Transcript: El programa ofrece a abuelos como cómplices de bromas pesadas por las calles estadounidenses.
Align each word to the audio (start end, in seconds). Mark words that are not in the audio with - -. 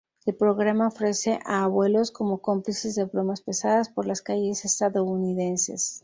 El 0.25 0.33
programa 0.35 0.87
ofrece 0.87 1.39
a 1.45 1.61
abuelos 1.63 2.09
como 2.09 2.39
cómplices 2.41 2.95
de 2.95 3.03
bromas 3.05 3.41
pesadas 3.41 3.87
por 3.89 4.07
las 4.07 4.23
calles 4.23 4.65
estadounidenses. 4.65 5.99